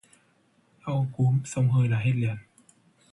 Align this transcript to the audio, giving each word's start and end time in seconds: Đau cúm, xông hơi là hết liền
Đau 0.87 1.07
cúm, 1.17 1.39
xông 1.45 1.71
hơi 1.71 1.89
là 1.89 1.99
hết 1.99 2.11
liền 2.15 2.35